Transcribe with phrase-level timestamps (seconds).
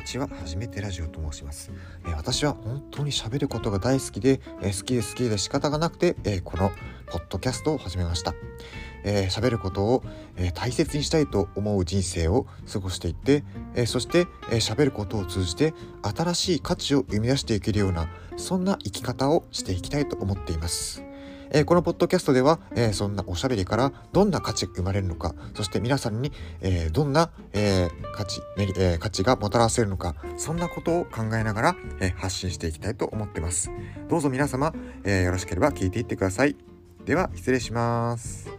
[0.00, 0.28] ちは。
[0.28, 1.70] 初めてラジオと申します、
[2.06, 6.70] え、私は本当に喋ることが大好きで、え、好きで好きで仕方がなくて、え、この
[7.06, 8.34] ポッドキャストを始めました。
[9.02, 10.02] えー、喋ることを、
[10.36, 13.44] え、大切にしたいと思う人生を過ごしていって、
[13.74, 21.09] え、そして、えー、喋ることを通じて新しい価値を生み出していけるようなそんな生き方をしていきたいと思っています。
[21.50, 33.70] えー、このポッドキャストでは、えー、そんなおしゃべりからどんな価値が生まれるのか、そして皆さんに、えー、どんな、え価値、え価値がもたらせるのか、そんなことを考えながら、え発信していきたいと思ってます。
[34.08, 34.74] どうぞ皆様、
[35.04, 36.56] えよろしければ聞いていってください。
[37.04, 38.50] では、失礼します。